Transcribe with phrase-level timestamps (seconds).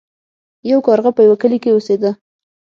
[0.69, 2.11] یو کارغه په یوه کلي کې اوسیده.